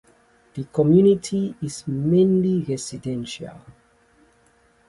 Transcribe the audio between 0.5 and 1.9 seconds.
The community is